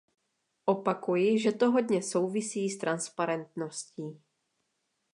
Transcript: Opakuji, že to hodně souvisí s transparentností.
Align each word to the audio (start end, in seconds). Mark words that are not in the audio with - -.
Opakuji, 0.65 1.39
že 1.39 1.51
to 1.51 1.71
hodně 1.71 2.03
souvisí 2.03 2.69
s 2.69 2.77
transparentností. 2.77 4.21